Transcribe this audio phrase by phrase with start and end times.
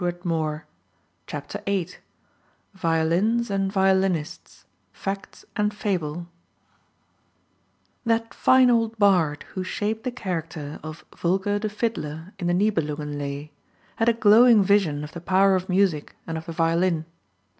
[0.03, 0.63] [Illustration:
[1.27, 1.97] PAGANINI] VIII
[2.73, 6.25] Violins and Violinists Fact and Fable
[8.03, 13.19] That fine old bard who shaped the character of Volker the Fiddler in the Nibelungen
[13.19, 13.51] Lay,
[13.97, 17.05] had a glowing vision of the power of music and of the violin.